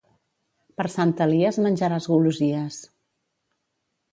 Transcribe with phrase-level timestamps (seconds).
[0.79, 2.81] Per Sant Elies menjaràs golosies.